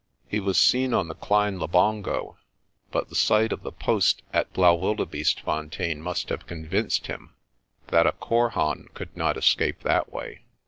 [0.27, 2.35] He was seen on the Klein Labongo
[2.91, 7.35] but the sight of the post at Blaauwildebeestefontein must have convinced him
[7.89, 10.41] that a korhaan could not escape that way.